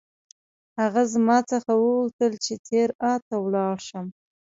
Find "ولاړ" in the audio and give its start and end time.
3.45-3.75